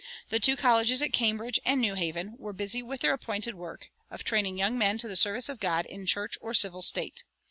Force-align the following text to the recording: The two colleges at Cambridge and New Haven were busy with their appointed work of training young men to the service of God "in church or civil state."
The 0.29 0.39
two 0.39 0.55
colleges 0.55 1.03
at 1.03 1.13
Cambridge 1.13 1.59
and 1.63 1.79
New 1.79 1.93
Haven 1.93 2.33
were 2.39 2.53
busy 2.53 2.81
with 2.81 3.01
their 3.01 3.13
appointed 3.13 3.53
work 3.53 3.91
of 4.09 4.23
training 4.23 4.57
young 4.57 4.75
men 4.75 4.97
to 4.97 5.07
the 5.07 5.15
service 5.15 5.47
of 5.47 5.59
God 5.59 5.85
"in 5.85 6.07
church 6.07 6.39
or 6.41 6.55
civil 6.55 6.81
state." 6.81 7.23